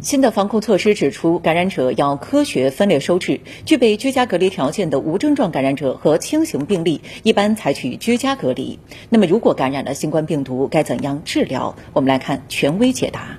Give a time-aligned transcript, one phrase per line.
[0.00, 8.78] 新的防控措施指出，感染者要科学分类收治，具备居家隔离条件的无症状感染者和轻型病例一般采取居家隔离。
[9.08, 11.74] 那么，如果感染了新冠病毒，该怎样治疗？
[11.94, 13.38] 我们来看权威解答。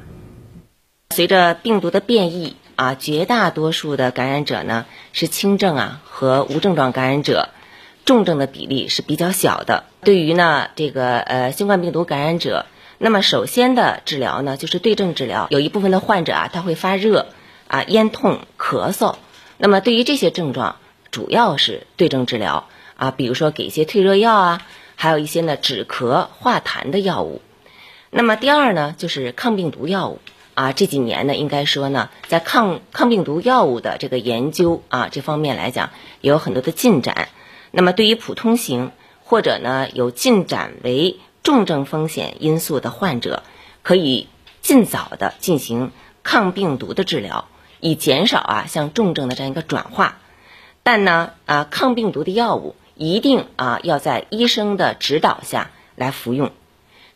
[1.12, 7.50] 随着病毒的变异啊，绝大多数的感染者呢是轻症啊和无症状感染者，
[8.06, 9.84] 重症的比例是比较小的。
[10.02, 12.66] 对于呢这个呃新冠病毒感染者。
[12.98, 15.48] 那么首先的治疗呢，就是对症治疗。
[15.50, 17.28] 有一部分的患者啊，他会发热
[17.68, 19.16] 啊、咽痛、咳嗽。
[19.58, 20.78] 那么对于这些症状，
[21.12, 24.62] 主要是对症治疗啊，比如说给一些退热药啊，
[24.96, 27.42] 还有一些呢止咳化痰的药物。
[28.12, 30.20] 那么第二呢，就是抗病毒药物
[30.54, 30.72] 啊。
[30.72, 35.90] 这几年呢，应该说呢，在抗抗病毒药物的这个研究啊这方面来讲，
[36.22, 37.28] 也有很多的进展。
[37.72, 38.92] 那么对于普通型
[39.26, 43.44] 或者呢有进展为重症风险因素的患者，
[43.84, 44.28] 可以
[44.62, 45.92] 尽早的进行
[46.24, 47.46] 抗病毒的治疗，
[47.80, 50.18] 以减少啊像重症的这样一个转化。
[50.82, 56.52] 但呢啊抗病毒的药物一定啊要在医生的指导下来服用。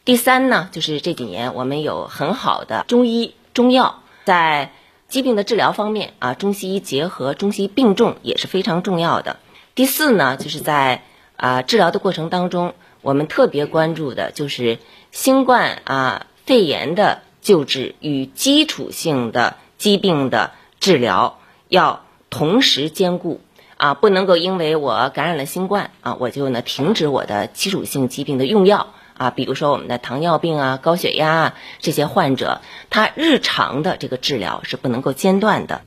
[0.06, 4.72] 第三呢，就是这几年我们有很好的中医中药，在
[5.08, 9.38] 疾病的治疗方面啊，中西医结合，中西并重也是非常重要的。
[9.74, 11.02] 第四呢，就是在
[11.36, 12.76] 啊治疗的过程当中。
[13.02, 14.80] 我们特别关注的就是
[15.12, 23.42] 新冠啊肺炎的救治与基础性的疾病的治疗要同时兼顾
[23.78, 35.82] 啊，不能够因为我感染了新冠啊，我就呢停止我的基础性疾病的用药啊，比如说我们的糖尿病啊、高血压啊这些患者，他日常的这个治疗是不能够间断的。